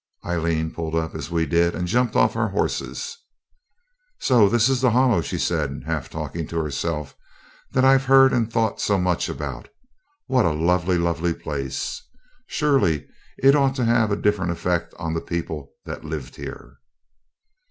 [0.25, 3.19] Aileen pulled up as we did, and jumped off our horses.
[4.19, 7.15] 'So this is the Hollow,' she said, half talking to herself,
[7.69, 9.69] 'that I've heard and thought so much about.
[10.25, 12.01] What a lovely, lovely place!
[12.47, 16.77] Surely it ought to have a different effect on the people that lived there.'